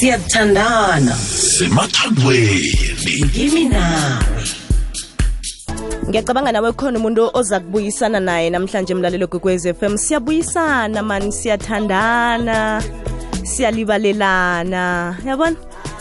[0.00, 1.12] siyathandana
[1.56, 2.72] semathandweni
[3.24, 4.44] ngimi nawe
[6.08, 12.80] ngiyacabanga nawe khona umuntu oza kubuyisana naye namhlanje emlalelo f FM siyabuyisana mani siyathandana
[13.44, 15.16] siyalibalelana.
[15.26, 15.56] Yabona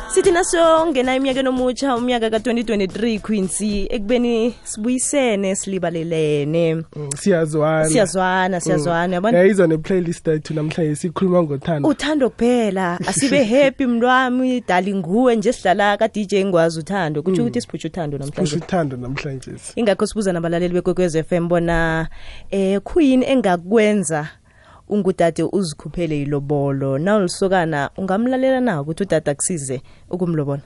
[0.10, 6.84] sithi nasiyongena iminyakeni omutsha umnyaka ka-2023 quincy ekubeni sibuyisene silibalelene.
[7.16, 7.90] Siyazwana.
[7.90, 9.38] Siyazwana siyazwana yabona?
[9.38, 11.90] Yayizwa ne-playlist yethu namhlanje sikhuluma ngothando.
[11.90, 17.24] Uthando kuphela asibe happy mntwami dali nguwe nje sidlala ka-dj ngwazi uthando.
[17.24, 19.52] Kutsho ukuthi siphutshe uthando kusho namhlanje uthando namhlanje.
[19.76, 22.08] Ingakho sibuza nabalaleli bekwekwez FM bona
[22.52, 24.28] eh khuyini engakwenza
[24.90, 26.98] ungudade uzikhuphele ilobolo.
[26.98, 30.62] Nawulisokana ungamlalela na ukuthi udade akusize ukumlobola?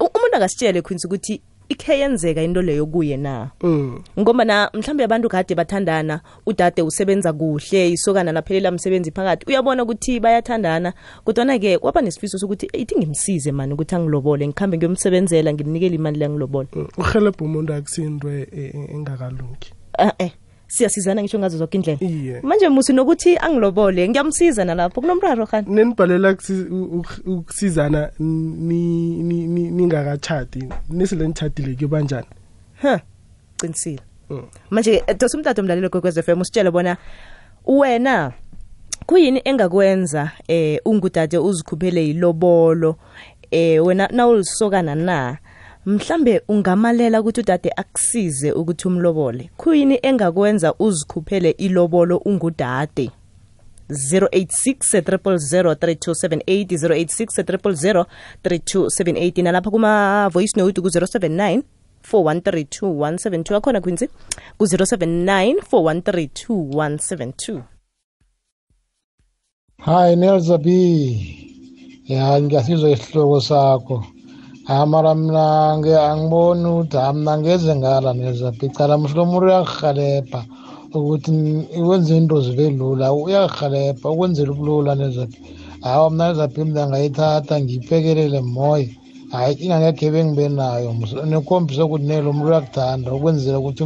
[0.00, 3.50] Umuntu akasitshele khwinsi ukuthi ikhe yenzeka into leyo kuye na?
[3.62, 4.02] Mm.
[4.18, 10.92] ngombana mhlawumbe abantu kade bathandana udade usebenza kuhle isokana laphelela msebenzi phakathi uyabona ukuthi bayathandana.
[11.24, 16.88] Kodwana-ke kwaba nesifiso sokuthi ithi ngimsize mani ukuthi angilobole ngikhambe ngiyomsebenzela ngimnikele imali leyangilobola Mm.
[16.98, 20.30] uhelebha umuntu akusiyinto e- e- engakalungi eh eh
[20.70, 21.98] siyasizana ngisho ngazo zonke indlela.
[22.00, 22.44] Yeah.
[22.44, 25.00] manje musi nokuthi angilobole ngiyamsiza nalapho.
[25.00, 26.36] Kunomraro khani nenibhalela
[27.26, 32.26] ukusizana ni- ni- ni- ningakatshadi nisele nitshadile kuyobanjani
[32.82, 33.00] ha
[33.56, 34.00] qinisile.
[34.30, 34.42] Mm.
[34.70, 36.96] manje eh, dosa umtato mlalelo kwekwez f m usitshele bona
[37.66, 38.32] wena
[39.06, 42.96] kuyini engakwenza eh ungudade uzikhuphele yilobolo?
[43.50, 45.38] Eh wena nawulisokana na
[45.86, 49.50] mhlambe ungamalela ukuthi udade akusize ukuthi umlobole.
[49.56, 53.10] Kuyini engakwenza uzikhuphele ilobolo ungudade?
[53.90, 55.00] 086
[58.44, 61.62] 086 nalapha kuma-voice note ku-079
[62.12, 64.08] 4132172 akhona quincy?
[64.58, 67.62] ku-079 4132172
[69.78, 70.66] hayi nelza b.
[72.08, 74.04] Ya ngiyasizwa isihloko sakho.
[74.68, 75.44] Ha mara mna
[75.78, 80.40] nge angiboni ukuthi ha mna ngeze ngala nelza b cala mhlomuntu uyakuhalebha
[80.94, 85.32] ukuthi n- wenze into zibe lula uyakuhalebha ukwenzela ubulula nelza b
[85.84, 88.88] hawa mna nelza b mna ngayithatha ngiyiphekelele moya.
[89.32, 93.82] Hayi inkinga ngekhe bengibe nayo mus- nekhombisa ukuthi nelo umuntu uyakuthanda ukwenzela ukuthi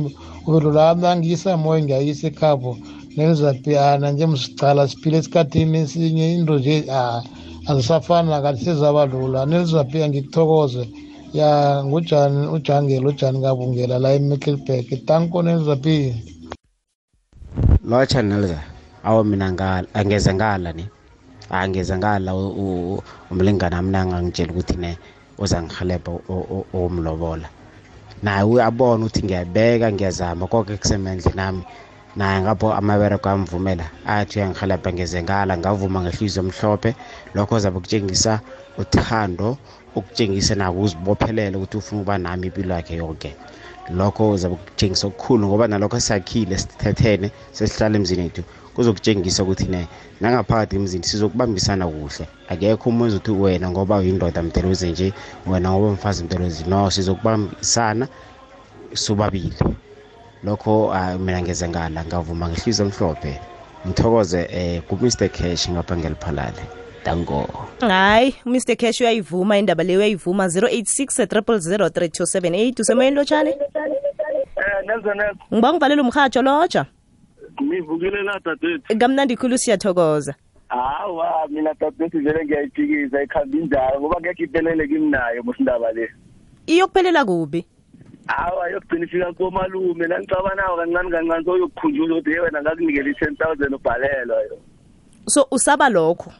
[0.46, 0.94] ube lula.
[0.94, 2.76] Mna ngiyisa moya ngiyayisa ekhabo.
[3.16, 7.20] Nelizapiyana nje msicala siphile esikhathini esinye into nje ah,
[7.68, 10.88] azisafani nakathi sezaba lula nelizapiya ngikuthokoze
[11.32, 16.14] ya ngujani ujangela ujani kabungela la emickelback tanko nelizapiya
[17.88, 18.60] lotsha nelza
[19.04, 20.84] awu mina ngala angeze ngala ni.
[21.50, 22.54] Angeze ngala u-
[22.94, 24.96] u- umlingani wami nangangitshela ukuthi ne
[25.38, 26.12] uzangihelebha
[26.72, 27.48] umlobola.
[28.22, 30.46] Naye uyabona ukuthi ngiyabeka ngiyazama.
[30.46, 31.62] Konke kusemendleni nami.
[32.16, 36.90] Naye ngapho amabereko amvumela athi uyangihelebha ngeze ngala ngavuma ngehliziyo mhlophe
[37.34, 38.40] lokho zabe kutshengisa
[38.78, 39.58] uthando
[39.96, 43.34] ukutshengisa nako uzibophelele ukuthi ufuna ukuba nami impilo yakhe yonke.
[43.90, 48.42] Lokho zabe kutshengisa okukhulu ngoba nalokho sisakhile sithethene sesihlala emzini yethu
[48.74, 49.86] kuzokutshengisa ukuthi ne
[50.20, 52.26] nangaphakathi emzini sizokubambisana kuhle.
[52.48, 55.12] Akekho umuntu uthi wena ngoba uyindoda mdelweze nje
[55.46, 58.08] wena ngoba mfazi mdelwezi no sizokubambisana
[58.94, 59.54] sobabili.
[60.44, 63.40] Lokho ah, mina ngeze ngala ngavuma ngehliziyo mhlophe
[63.86, 66.64] ngithokoze eh ku-mr cash ngapha ngeliphalale
[67.04, 67.48] dango.
[67.80, 70.46] Hayi umr cash uyayivuma indaba leyo uyayivuma.
[70.46, 74.84] 086 3278 usemoyeni lotshani Eh
[75.52, 76.86] ngiba ngivalela umrhatsho lotsha.
[77.62, 78.98] Ngivukile la dadethu.
[78.98, 80.34] kamnandi khulu siyathokoza.
[80.68, 86.08] Hawa mina dadethu vele ngiyayiphikisa ikhamba injalo ngoba ngeke iphelele kimi nayo musindaba le.
[86.66, 87.66] iyokuphelela kubi
[88.26, 90.06] Hawa yokugcina ifika komalume.
[90.06, 94.58] La ngicabanayo kancane kancane soyokukhunjuzwa ukuthi hey wena ngakunikela i-10000 ubhalelwa yo.
[95.26, 96.32] so usaba lokho?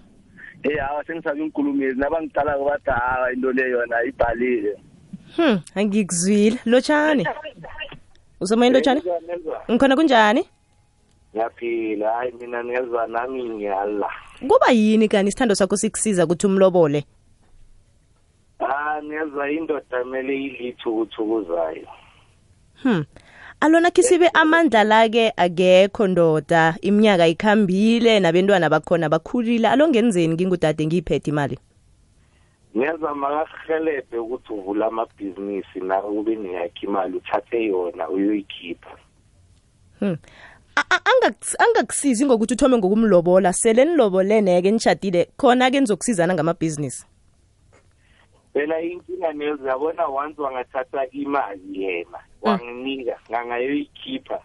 [0.62, 4.77] Eh hawa sengisabe inkulumezi nabangicala bathi hawa into le yona ibhalile.
[5.37, 6.59] hmm angikuzwile.
[6.65, 7.27] Lotshani
[8.41, 9.03] usemoyeni lotshani
[9.71, 10.45] ngikhona kunjani?
[11.34, 12.12] Ngiyaphila.
[12.12, 14.11] Hayi mina ngezwa nami ngiyala.
[14.49, 15.28] kuba yini kani?
[15.28, 17.05] Isithando sakho sikusiza ukuthi umlobole?
[18.95, 21.87] Ah ngezwa indoda mele ilithukuthukuzayo.
[22.83, 23.05] hmm.
[23.61, 26.77] Alona khisibe amandla la-ke akekho ndoda.
[26.83, 29.69] Iminyaka ikhambile nabentwana bakhona bakhulile.
[29.69, 31.59] Alongenzeni ngingudade ngiyiphethe imali?
[32.77, 38.91] Ngeza makahelebhe ukuthi uvula amabhizinisi nawe ube neyakho imali uthathe yona uyoyikhipha.
[39.99, 40.17] Hmm.
[40.77, 43.53] A- a- angakusi- angakusizi ngokuthi uthome ngokumlobola?
[43.53, 45.29] Sele nilobolene-ke nishadile.
[45.37, 47.07] Khona-ke nizokusizana ngamabhizinisi.
[48.54, 54.41] Phela inkinga nezi yabona once wangathatha imali yena wanginika ngangayoyikhipha.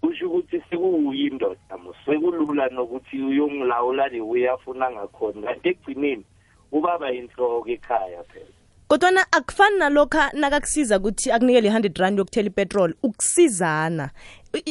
[0.00, 5.46] Kusho ukuthi sekuwuyindoda sekulula nokuthi uyongilawula le way afuna ngakhona.
[5.46, 6.24] Kanti ekugcineni
[6.72, 8.54] ubaba inhloko ekhaya phela.
[8.88, 14.10] Kodwana akufani nalokha nakakusiza ukuthi akunikele i-hundred rand yokuthela ipetrol ukusizana.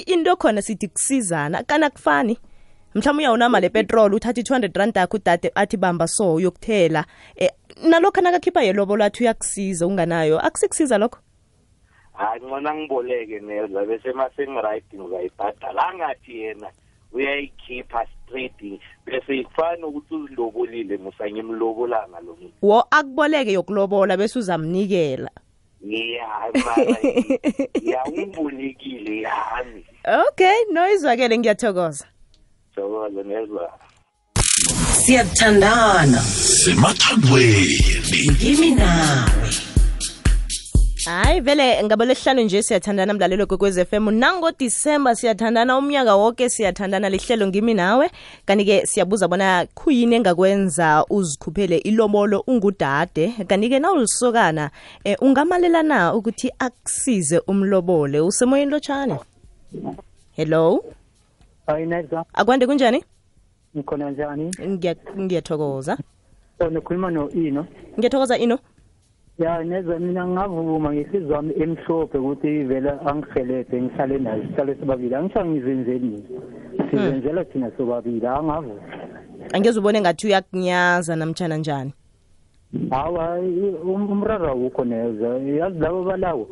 [0.06, 2.38] Into khona sithi kusizana kani akufani.
[2.96, 7.06] Mhlawumbe uyawunamali epetroli uthathe i-two hundred rand yakho udade athi bamba so uyokuthela
[7.42, 7.48] um
[7.84, 11.20] nalokho nakakhipha yelobo lathi uyakusiza unganayo akusikusiza lokho?
[12.14, 16.68] Hayi ngcona ngiboleke neza bese masengiright ngizayibhadala angathi yena
[17.12, 22.54] uyayikhipha straight bese ifana ukuthi uzilobolile musangimlobolanga lo muntu.
[22.62, 25.32] Wo akuboleke yokulobola bese uzamnikela.
[25.82, 26.28] Ya
[26.66, 26.98] mara
[27.92, 29.86] ya ungibolekile yami.
[30.28, 32.06] Okay no izwakele ngiyathokoza.
[32.76, 33.80] Thokoza nezwa
[35.08, 37.80] siyathandana semathandweni
[38.32, 39.50] ngimi nawe
[41.06, 44.12] hayi vele ngabo lesihlanu nje siyathandana mlalelo kwekwez f m.
[44.12, 48.12] Nangodisemba siyathandana umnyaka wonke siyathandana lihlelo ngimi nawe.
[48.46, 53.34] Kanti-ke siyabuza bona khuyini engakwenza uzikhuphele ilobolo ungudade?
[53.48, 54.72] Kanti-ke nawulisokana
[55.06, 58.20] um ungamalela na ukuthi akusize umlobole?
[58.20, 59.16] Usemoyeni lotshane
[60.36, 60.84] hello?
[62.34, 63.04] Akwande kunjani
[63.76, 64.52] ngikhona njani?
[64.60, 65.98] Ngiya- ngiyathokoza.
[66.60, 67.66] O nikhuluma no-ino
[68.00, 68.60] ngiyathokoza ino?
[69.38, 75.16] Ya neza mina ngingavuma ngesizwe wami emhlophe ukuthi vele angihelebhe ngihlale naye sihlale sobabili.
[75.16, 76.24] Angisho ngizenzelile
[76.90, 78.82] sizenzela thina sobabili angavuma
[79.54, 81.94] angeze ubone ngathi uyakunyaza namtshana njani?
[82.90, 86.48] Hawa um- umraro awukho neza yazi labo balawo.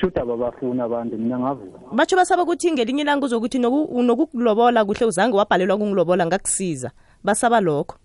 [0.00, 5.36] Shuthi ababafuni abantu mina ngavuma batsho basaba ukuthi ngelinye ilanga uzokuthi noku- nokukulobola kuhle uzange
[5.36, 6.90] wabhalelwa kungilobola ngakusiza.
[7.24, 7.96] Basaba lokho.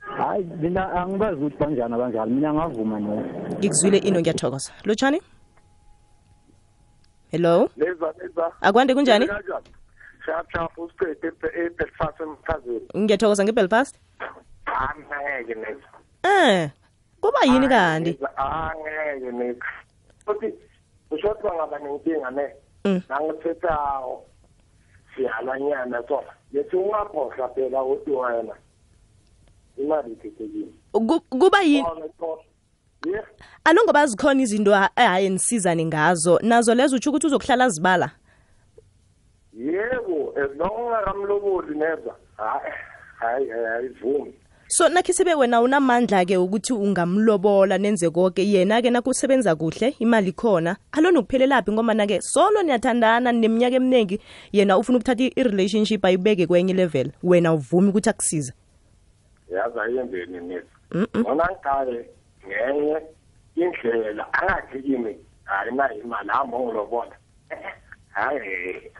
[0.00, 2.30] Hayi mina angibazi ukuthi banjani abanjalo.
[2.30, 4.72] Mina ngavuma neza ngikuzwile ino ngiyathokoza.
[4.84, 5.20] Lotshani
[7.30, 7.70] hello?
[7.76, 8.52] Leza leza.
[8.60, 9.26] Akwande kunjani?
[10.26, 11.32] Shapshap usiqede
[11.66, 13.94] ebelfast emchazeni ngiyathokoza ngebelfast?
[14.66, 15.88] Angeke neza
[16.24, 16.70] eh
[17.20, 18.18] kuba yini kanti?
[18.36, 19.64] Angeke neza
[20.26, 20.54] futhi
[21.10, 22.46] ushothi bangaba nenkinga ne?
[22.84, 23.02] Mm.
[23.08, 23.78] nangithetha
[25.16, 26.22] sihalanyana so
[26.52, 28.54] yethi ungakhohlwa phela ukuthi wena
[29.78, 30.68] imali ikhethekile.
[30.92, 31.84] Ku- kuba yini
[33.06, 33.22] ye?
[33.64, 36.38] Alo ngoba zikhona izinto ha- ehaye nisizane ngazo.
[36.42, 38.10] Nazo lezo utsho ukuthi uzokuhlala zibala?
[39.52, 42.72] Yebo as long ungakamloboli neza hayi
[43.18, 44.34] hayi ayivumi.
[44.68, 48.42] So nakhi sibe wena unamandla-ke ukuthi ungamlobola nenze konke.
[48.42, 54.20] Yena-ke nakusebenza kuhle imali khona alo nokuphelelaphi ngomana-ke solo niyathandana neminyaka eminingi
[54.52, 57.12] yena ufuna ukuthatha i-relationship ayibeke kwenye level.
[57.22, 58.52] Wena uvumi ukuthi akusize.
[59.50, 60.66] Yazi ayenzeni neza
[61.18, 62.10] ngona ngiqale
[62.46, 62.96] ngenye
[63.56, 67.16] indlela angathi kimi hayi nayo imali hamba ungilobona
[68.10, 68.92] hayi.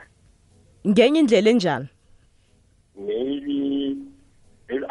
[0.87, 1.89] Ngenye indlela enjani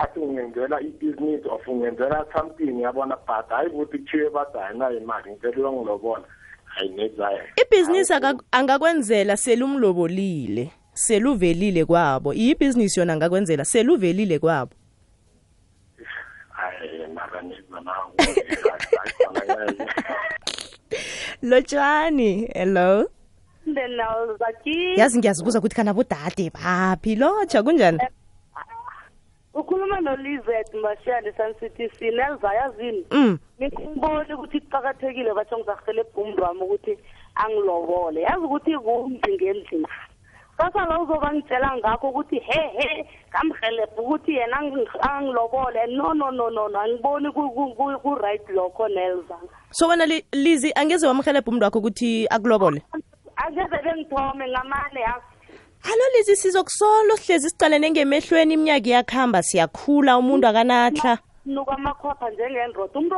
[0.06, 3.16] athi ungenzela i-business of ungenzela something yabona?
[3.28, 6.24] But hayi ukuthi kuthiwe bathi hayi nayo imali ngicela uyongilobona
[6.66, 7.44] hayi nezayo.
[7.62, 12.34] Ibhizinisi aka- angakwenzela selumlobolile seluvelile kwabo.
[12.34, 14.72] Ibhizinisi yona angakwenzela seluvelile kwabo.
[21.42, 23.10] Lotshani hello?
[24.98, 27.16] Yazi ngiyazibuza ukuthi kanabodade baphi?
[27.16, 28.00] Lotsha kunjani
[29.56, 33.40] ukhuluma noLizet Mashali Sun City sinelza yazini mm.
[34.34, 36.98] ukuthi kuqakathekile batsho ngizahelebha umntwami ukuthi
[37.36, 38.22] angilobole.
[38.22, 39.88] Yazi ukuthi kumbi ngendlini
[40.58, 45.86] sasa la uzoba ngitshela ngakho ukuthi he he ngamhelebha ukuthi yena angi- angilobole.
[45.88, 49.36] No no no no no angiboni ku- ku- ku- ku-right lokho nelza.
[49.72, 52.82] So wena lizi angeze wamhelebha umntu wakho ukuthi akulobole?
[53.36, 55.35] Angeze bengithome ngamane yazi
[55.92, 63.16] alo lizi sizokusolo sihlezi sicalene ngemehlweni iminyaka iyakuhamba siyakhula umuntu akanatla nukamakhopha njengendoda umuntu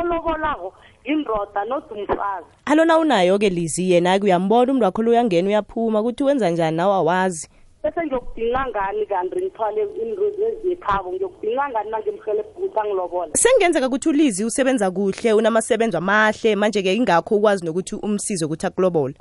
[0.00, 2.46] olobolako yindoda not umfazi.
[2.64, 6.94] Alo na unayo-ke lizi yena-ke uyambona umntu wakho lo uyangena uyaphuma ukuthi wenza njani nawe
[6.94, 7.48] awazi.
[7.82, 14.44] Bese ngiyokudinga ngani kanti ngithwale into eziyekhabo ngiyokudinga ngani nangimhelebha ukuthi angilobole sengenzeka ukuthi ulizi
[14.44, 19.14] usebenza kuhle unamasebenzi amahle manje-ke ingakho ukwazi nokuthi umsize ukuthi akulobole.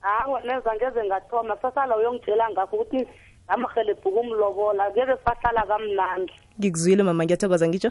[0.00, 1.56] Hawa neza ngeze ngathoma.
[1.62, 3.06] Sasala uyongitshela ngakho ukuthi
[3.46, 6.32] ngamhelebha ukumlobola ngeke sahlala kamnandi.
[6.58, 7.24] Ngikuzwile mama.
[7.24, 7.90] Ngiyathokoza ngitsho?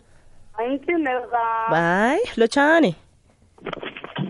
[0.57, 2.95] Angitineza bayi lotshani.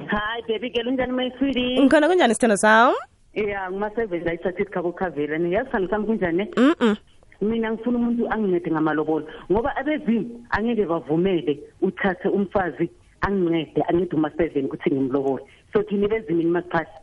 [0.08, 0.88] Hayi baby girl.
[0.88, 1.80] Unjani sweetie?
[1.82, 2.94] Ngikhona kunjani sithando sam?
[3.34, 6.48] Ya ngumasebenzi ayithathisi khabo khavela yazi sithando sami kunjani?
[6.58, 6.98] Mm
[7.42, 12.90] mina ngifuna umuntu angincede ngamalobolo ngoba abezimu angeke bavumele uthathe umfazi
[13.22, 15.44] angincede ancede uma-seven ukuthi ngimlobole
[15.74, 16.98] so thini bezimini makuphasi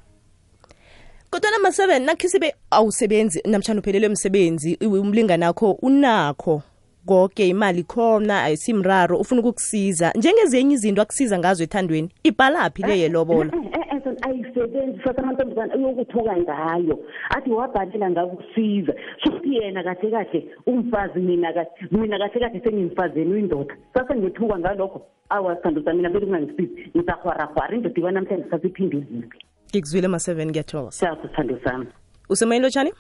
[1.35, 6.63] kodwa nama-seven nakhi sibe awusebenzi namtshana uphelelwe msebenzi umlinganakho unakho.
[7.07, 10.13] Konke imali khona ayisimraro ufuna ukukusiza.
[10.15, 13.53] Njengezinye izinto akusiza ngazo ethandweni ibhalaphi le yelobola?
[13.91, 16.99] Anton ayisebenzi futhi amantombazane uyokuthoka ngayo.
[17.37, 18.95] Athi wabhalela ngakusiza.
[19.23, 21.53] Futhi yena kahle kahle umfazi mina
[21.91, 23.75] mina kahle kahle sengimfazeni uyindoda.
[23.95, 29.39] Sase ngithuka ngalokho awasithandozana mina bele kungangisizi ngisahwarahwara indoda iba namhlanje sasephinde iziphi
[29.75, 30.91] ngikuzwile ma-7 ngiyathokoza.
[30.91, 31.87] Siyazi sithando sami
[32.29, 32.93] usemoyeni lotshani?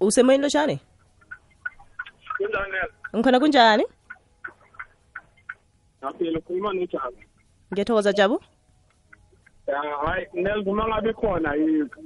[0.00, 0.80] Usemoyeni lotshani?
[3.16, 3.84] Ngikhona kunjani?
[6.38, 7.16] Ukhuluma nojabo
[7.72, 8.40] ngiyathokoza jabu.
[9.66, 12.00] Ya hayi nelzo mangabe khona yikho.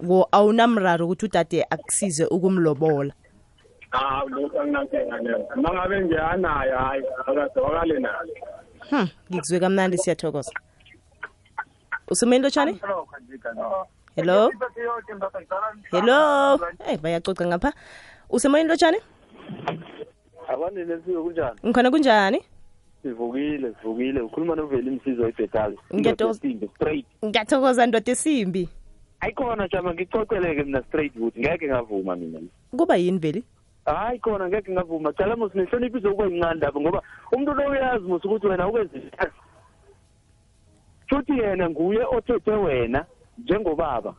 [0.00, 3.12] wo awunamraro ukuthi udade akusize ukumlobola.
[3.92, 5.16] Ah lokho anginankinga
[5.58, 8.34] ngabe nje ngiyanayo hayi akazwakale nayo.
[8.90, 10.52] Hmm ngikuzwe kamnandi siyathokoza.
[12.08, 12.80] Usemoyeni lotshani
[14.16, 14.50] hello?
[15.90, 16.58] Hello?
[16.84, 17.72] Hey bayacoca ngapha.
[18.30, 18.98] Usemoyeni lotshani
[20.46, 21.58] sifike kunjani?
[21.66, 22.40] Ngikhona kunjani?
[23.02, 24.20] Sivukile sivukile.
[24.20, 25.32] Ukhuluma noveli imsizo
[26.74, 27.06] straight.
[27.24, 28.68] Ngiyathokoza ndoda esimbi
[29.20, 32.40] ayikhona jama ngicoceleke mina straight ukuthi ngeke ngavuma mina.
[32.76, 33.44] Kuba yini veli
[33.94, 35.12] hayi khona ngeke ngavuma.
[35.12, 37.02] Cala mos nehlonipho izokuba yincane lapho ngoba
[37.32, 39.10] umuntu lo uyazi mos ukuthi wena ukwenzile
[41.08, 43.04] futhi yena nguye othethe wena
[43.38, 44.14] njengobaba.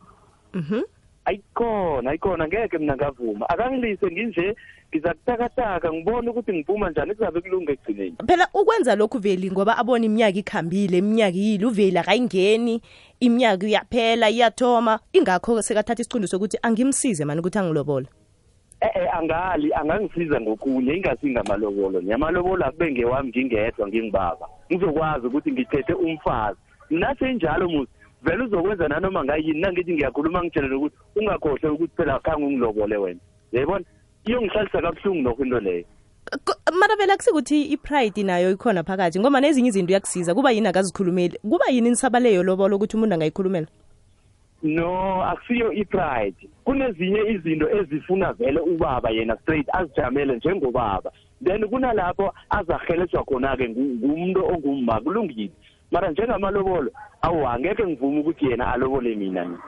[0.54, 0.82] Mhm.
[1.24, 3.48] Ayikhona ayikhona ngeke mina ngavuma.
[3.48, 4.56] Akangilise nginje
[4.90, 8.16] ngizakutakataka ngibone ukuthi ngiphuma njani kuzabe kulunge ekugcineni.
[8.26, 12.80] Phela ukwenza lokhu veli ngoba abona iminyaka ikhambile iminyaka iyile uveli akayingeni
[13.20, 14.98] iminyaka iyaphela iyathoma.
[15.12, 18.08] Ingakho sekathatha isicundo sokuthi angimsize mani ukuthi angilobole.
[18.80, 24.46] Eh angali angangisiza ngokunye ingasingamalobolo niyamalobolo akube ngewami ngingedwa ngingibaba.
[24.72, 26.58] Ngizokwazi ukuthi ngithethe umfazi.
[26.90, 27.92] Mina senjalo musi
[28.22, 33.20] vele uzokwenza nanoma ngayini nangithi ngiyakhuluma ngitshelele ukuthi ungakhohlwe ukuthi phela khange ungilobole wena.
[33.52, 33.84] Yayibona?
[34.26, 35.84] Iyongihlalisa kabuhlungu nokho into leyo.
[36.44, 41.38] Ko- mara vele akusikuthi i-pride nayo ikhona phakathi ngoba nezinye izinto uyakusiza kuba yini akazikhulumeli?
[41.42, 43.66] Kuba yini nisaba leyo lobola ukuthi umuntu angayikhulumela?
[44.62, 46.48] No akusiyo i-pride.
[46.64, 51.12] Kunezinye izinto ezifuna vele ubaba yena straight azijamele njengobaba.
[51.44, 55.50] Then kunalapho azaheleshwa khona-ke ngu- ngumuntu ongumma kulungile.
[55.90, 56.90] Mara njengamalobolo
[57.22, 59.58] awu angeke ngivume ukuthi yena alobole mina mina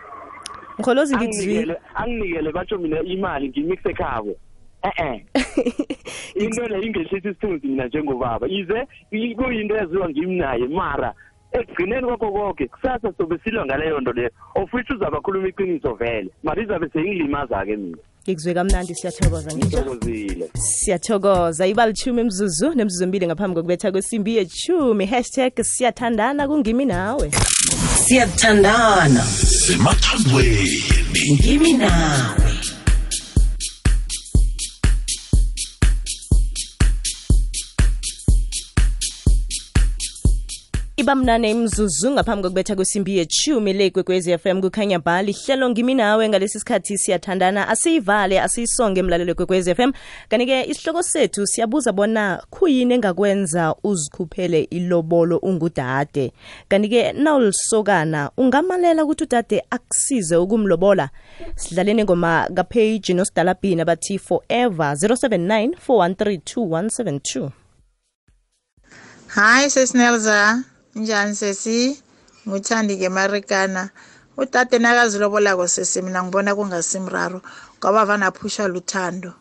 [0.81, 4.35] ngiholozi ngikuzwile anginikele anginikele batsho mina imali ngimixe ekhabo.
[4.83, 5.21] Eh-eh
[6.35, 8.49] into le ingehlisa isithunzi mina njengobaba.
[8.49, 11.15] Ize i- kuyinto eyaziwa ngimi naye mara
[11.53, 16.31] ekugcineni kwakho konke kusasa sobe silwa ngaleyo nto leyo of which uzabakhuluma iqiniso vele.
[16.43, 17.99] Mali izabe seyingilimaza-ke mina.
[18.25, 20.51] Ngikuzwe kamnandi siyathokoza ngithokozile.
[20.55, 21.67] Siyathokoza.
[21.67, 27.31] Iba lithumi mzuzu nemzuzu mbili ngaphambi kokubetha kwesimbi yechumi hashtag siyathandana kungimi nawe.
[28.05, 29.21] Siyathandana.
[29.21, 30.83] Semathandweni.
[31.33, 32.50] Ngimi nawe
[41.01, 46.29] iba mnane imzuzu ngaphambi kokubetha kwesimbi yechumi le kwekwezi fm kukhanya bhali hlelo ngimi nawe
[46.29, 47.69] ngalesi sikhathi siyathandana.
[47.69, 49.93] Asiyivale asiyisonge emlalelo kwekwezi fm
[50.29, 56.33] kanti-ke isihloko sethu siyabuza bona khuyini engakwenza uzikhuphele ilobolo ungudade?
[56.69, 61.09] Kanti-ke nawulisokana ungamalela ukuthi udade akusize ukumlobola?
[61.57, 67.51] Sidlaleni ngoma kapage nosidala bhini abathi forever 079 413 2172
[69.31, 70.63] sis sesinelza
[70.95, 72.03] njani sesi
[72.49, 73.91] nguthandi ke marikana.
[74.37, 77.43] Udade nakazilobolako sesi mina ngibona kungasimraro
[77.79, 79.35] ngoba vanaphusha luthando.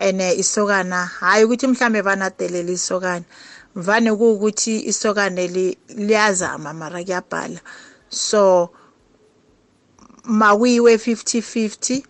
[0.00, 3.24] And isokana hayi ukuthi mhlambe vanadelela isokana.
[3.74, 7.60] Vane kuwukuthi isokane li- liyazama mara kuyabhala.
[8.08, 8.70] So
[10.24, 12.02] makuyiwe 50-50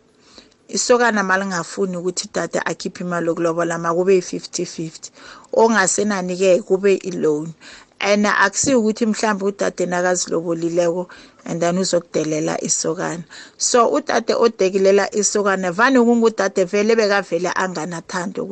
[0.68, 5.10] isokana malingafuni ukuthi udade akhiphe imali yokulobola makube yi-50-50
[5.52, 7.52] ongasenani-ke kube i-loan.
[8.00, 11.08] And akusiyo ukuthi mhlawumbe udade nakazilobolileko
[11.46, 13.24] and then uzokudelela isokana.
[13.56, 18.46] So udade odekilela isokana vane kungudade vele bekavele anganathando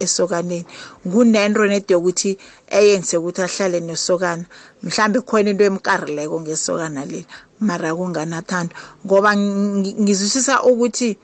[0.00, 0.66] esokaneni.
[1.04, 2.36] Kunento nede yokuthi
[2.70, 4.44] eyenze ukuthi ahlale nesokana
[4.82, 7.26] mhlambe khona into emkarileko ngesokana leli
[7.60, 8.74] mara kunganathando.
[9.06, 11.16] Ngoba ngi- ngizwisisa ukuthi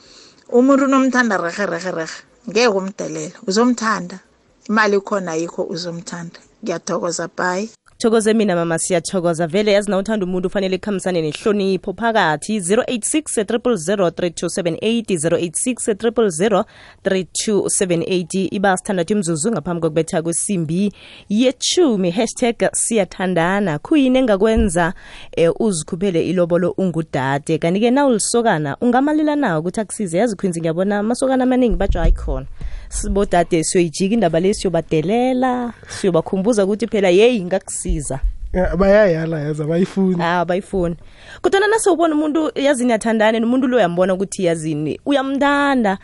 [0.53, 4.21] umuntu unomthanda rehe rehe rehe ngeke umdelela uzomthanda.
[4.69, 6.41] Imali khona ayikho uzomthanda.
[6.62, 7.69] Ngiyathokoza bye.
[8.00, 9.47] Thokoze mina mama siyathokoza.
[9.47, 16.65] Vele yazi na uthanda umuntu ufanele kuhambisane nehlonipho phakathi 086 3278 086
[17.05, 20.93] 3278 iba sithandathu imzuzu ngaphambi kokubetha kwesimbi
[21.29, 23.79] yechumi hashtag siyathandana.
[23.79, 24.93] Khuyini engakwenza
[25.37, 27.59] eh, uzikhuphele ilobolo ungudade?
[27.59, 30.19] Kanti-ke na ulisokana ungamalila nawo ukuthi akusize.
[30.19, 32.47] Yazi khwinzi ngiyabona amasokana amaningi batsho hayi khona
[32.88, 38.21] sibodade siyoyijika indaba le siyobadelela siyobakhumbuza ukuthi phela yeyi ngakusiza
[38.52, 40.97] Ya, bayayala yazi abayifuni ah bayifuni
[41.42, 45.99] kodwana nase ubona umuntu yazini yathandane nomuntu lo uyambona ukuthi yazini uyamndanda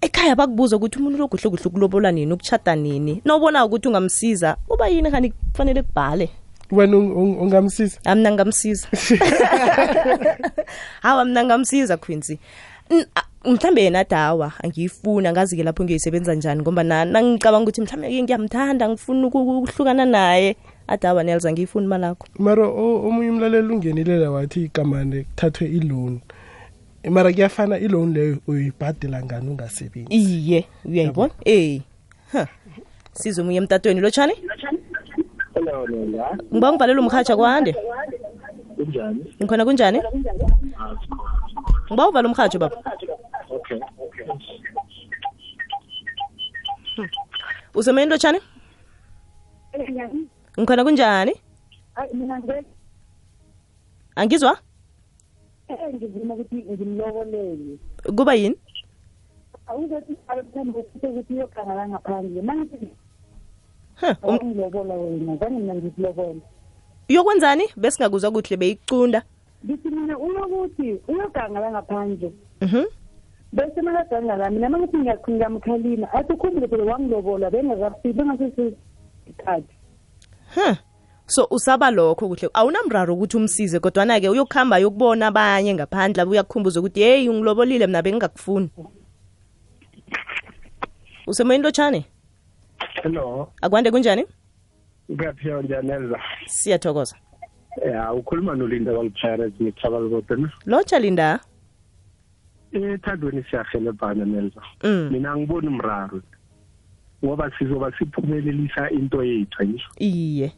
[0.00, 3.22] ekhaya bakubuza ukuthi umuntu lo kuhle kuhle ukulobola nini ukuchata nini?
[3.24, 6.28] Nawubona ukuthi ungamsiza uba yini khani kufanele kubhale?
[6.70, 7.98] Wena ung- ung- ungamsiza?
[8.04, 8.88] Amna ngamsiza
[11.02, 12.38] hawa mna ngamsiza quincy
[13.44, 19.26] mhlambe yena dawa angiyifuni angazi-ke lapho ngiyoyisebenza njani ngoba na nangicabanga ukuthi mhlawumbe ngiyamthanda ngifuna
[19.26, 20.56] uku- ukuhlukana naye
[20.86, 26.20] adawa nels angiyifuni malakho mara omunye umlaleli ungenilela wathi igamane kuthathwe iloan.
[27.10, 30.14] Mara kuyafana iloan leyo uyibhadela ngani ungasebenzi?
[30.14, 31.32] Iye uyayibona?
[31.44, 31.80] Eh
[32.32, 32.46] ha
[33.12, 34.00] size omunye emtatweni.
[34.00, 34.32] Lo tshani
[35.90, 36.38] Nela.
[36.52, 37.74] ngiba ngivalela umrhatsha kwande.
[38.76, 39.20] Kunjani?
[39.42, 39.98] ngikhona kunjani
[41.92, 42.76] ngiba uvala umhatsho baba.
[43.50, 44.24] Okay okay.
[46.96, 47.08] Hmm.
[47.74, 48.18] Useme into
[50.58, 51.34] ngikhona kunjani?
[54.16, 54.58] Angizwa?
[55.68, 57.78] Eh, Ngizima ukuthi ngimlobolele.
[58.16, 58.56] Kuba yini?
[59.74, 60.16] Ukuthi
[61.34, 66.40] iyokhangala ngaphandle mangilobola um wena zange mina ngikulobola
[67.08, 69.22] uyokwenzani besingakuzwa kuhle beyicunda
[69.64, 72.84] ngithi mina uyokuthi uyogangala ngaphandle mhm.
[73.52, 76.12] Bese makagangala mina mangithi ngiyamkhalima.
[76.12, 78.38] Athi ukhumbule phela wangilobola bengakafiki hum
[80.54, 80.76] huh
[81.26, 82.48] so usaba lokho kuhle.
[82.54, 88.70] Awunamraro ukuthi umsize kodwana-ke uyokuhamba yokubona abanye ngaphandle uyakukhumbuza ukuthi yeyi ungilobolile mna bengingakufuni.
[91.26, 92.04] Usemoyeni lotshane
[93.02, 93.52] Hello.
[93.62, 94.24] akwande kunjani?
[95.12, 96.18] Ngaphiwa njani Elza?
[96.46, 97.16] siyathokoza
[97.80, 100.50] Ya, ukhuluma nolinda kwaLpirates ngithabalikote na.
[100.66, 101.40] lotsha linda
[102.72, 104.62] Ethandweni siyahelebhana Nelza.
[104.82, 105.08] Mm.
[105.12, 106.22] Mina ngibona umraro.
[107.24, 109.90] Ngoba sizoba siphumelelisa into yethu ngisho.
[109.98, 110.52] iye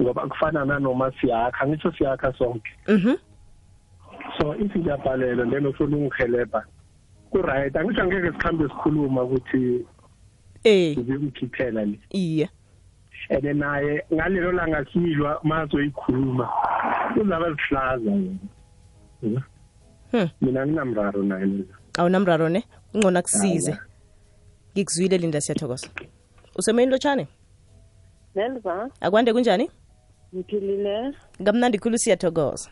[0.00, 2.70] Ngoba kufana nanoma siyakha, ngisho siyakha sonke.
[2.88, 3.16] mhm
[4.38, 6.64] So if ngiyabhalela then ufuna ungihelebha.
[7.30, 9.86] Ku-right, angisho angeke sikhambe sikhuluma ukuthi
[10.64, 11.98] eh ngikukhiphela le.
[12.10, 12.48] iye
[13.30, 16.48] and naye ngalelo langa silwa mazoyikhuluma
[17.20, 18.10] uzaba zihlaza
[19.22, 19.42] yena.
[20.10, 20.28] Hmm.
[20.40, 21.74] mina nginamraro naye mina.
[21.98, 22.64] Awunamraro ne?
[22.94, 23.78] Ungcono kusize
[24.72, 25.88] ngikuzwile linda siyathokoza.
[26.58, 27.26] Usemoyeni lotshane
[28.34, 29.70] Nelva, akwande kunjani?
[30.34, 31.14] Ngiphilile.
[31.42, 32.70] ngamnandi khulu siyathokoza.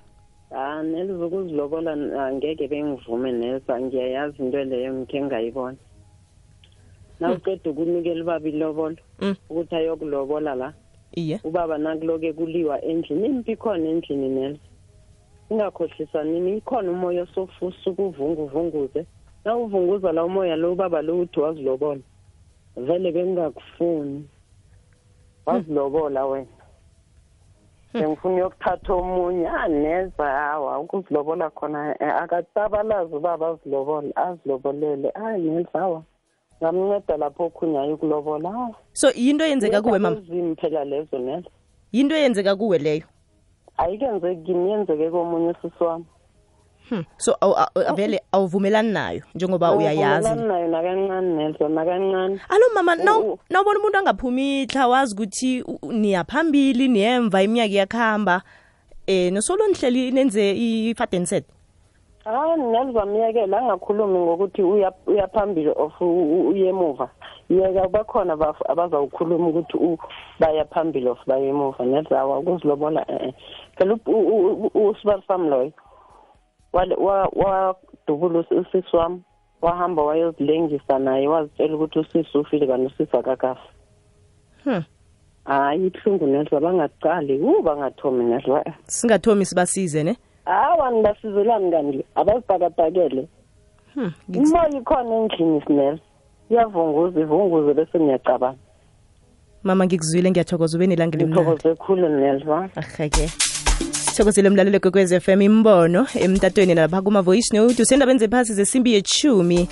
[0.50, 1.92] Ah, Nelva ukuzilobola
[2.26, 5.76] angeke bengivume neza ngiyayazi into leyo ngikhe ngayibona.
[7.28, 9.34] Nawuqeda ukunikela ubaba ilobolo Mm.
[9.50, 10.72] ukuthi ayokulobola la.
[11.16, 14.58] iye Ubaba nakuloke kuliwa endlini, impi ikhona endlini Nelva.
[15.50, 19.06] Ingakhohlisanini, ikhona umoya osofusa ukuvunga uvunguze.
[19.44, 22.00] Na uvunguza la umoya lo ubaba lo uthi wazilobola.
[22.76, 24.28] Vele bengingakufuni.
[25.46, 26.46] Wazilobola wena.
[27.96, 36.02] ngifuna uyokuthatha omunye aneza hawa ukuzilobola khona eh, akatabalazi ubaba azilobola azilobolele hayi neza hawa
[36.64, 40.16] ngamnceda lapho okhunyayo ukulobola so yinto eyenzeka kuwe mama
[40.85, 41.42] lezo nela
[41.92, 43.07] yinto eyenzeka kuwe leyo
[43.77, 46.05] ayikenzeki kimi yenzeke komunye usisi wami
[46.88, 47.05] hmm.
[47.16, 47.37] so
[47.96, 54.62] vele awuvumelani nayo njengoba uyayazi nayo nakancane nelzo nakancane alo mama naw- nawubona umuntu angaphumi
[54.62, 58.42] itlha wazi ukuthi niyaphambili niyemva iminyaka iyakuhamba
[59.07, 61.44] eh nosolo nihleli nenze i-fadenset
[62.24, 67.08] hayi nelizamyekela angakhulumi ngokuthi uya uya phambili of u- u- uye emuva.
[67.50, 68.32] Yeka bakhona
[68.68, 69.98] abazawukhuluma ukuthi
[70.40, 71.84] baya phambili of baya emuva.
[71.84, 73.34] Nezawa ukuzilobola eh eh.
[73.76, 75.72] phela u- u- u- usibali sami loyo
[76.72, 79.22] wadubula usi- usisi wami
[79.62, 83.68] wahamba wayozilengisa naye wazitshela ukuthi usisi ufile kanti usisi akakafi.
[84.64, 84.82] Hmm.
[85.44, 90.16] hayi ibuhlungu nezwa bangaqali u bangathomi nezwa singathomi sibasize ne?
[90.44, 92.04] Hawa nibasizelani kanti.
[92.14, 93.28] Abazibhakabhakele.
[93.94, 94.12] Hmm.
[94.28, 95.98] umoya ikhona endlini sinela
[96.50, 98.59] iyavunguza ivunguze bese ngiyacabanga.
[99.62, 102.68] Mama ngikuzwile ngiyathokoza ube nelanga lemnandi ngithokoze khulu nelva.
[102.76, 103.28] Ahake
[104.14, 107.83] sithokozile mlalelo kwekwez f m imbono emtatweni nalapha kuma-voice note.
[107.83, 109.68] Usendabeni zephasi zesimbi yechumi